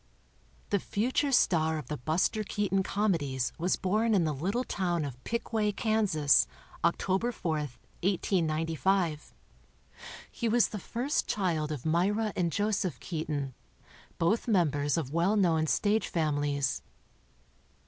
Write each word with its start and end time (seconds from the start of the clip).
The 0.71 0.79
future 0.79 1.31
star 1.31 1.77
of 1.77 1.85
the 1.85 1.97
Buster 1.97 2.43
Keaton 2.43 2.81
Comedies 2.81 3.53
was 3.59 3.75
born 3.75 4.15
in 4.15 4.23
the 4.23 4.33
little 4.33 4.63
town 4.63 5.05
of 5.05 5.23
Pickway, 5.25 5.71
Kansas, 5.75 6.47
October 6.83 7.31
4, 7.31 7.57
1895. 8.01 9.35
He 10.31 10.49
was 10.49 10.69
the 10.69 10.79
first 10.79 11.27
child 11.27 11.71
of 11.71 11.85
Myra 11.85 12.33
and 12.35 12.51
Joseph 12.51 12.99
Keaton, 12.99 13.53
both 14.17 14.47
members 14.47 14.97
of 14.97 15.09
w 15.09 15.19
r 15.19 15.23
ell 15.23 15.35
known 15.37 15.67
stage 15.67 16.07
families. 16.07 16.81